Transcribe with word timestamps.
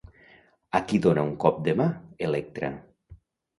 A 0.79 0.81
qui 0.91 1.01
dona 1.07 1.27
un 1.29 1.35
cop 1.45 1.61
demà, 1.69 1.89
Electra? 2.31 2.75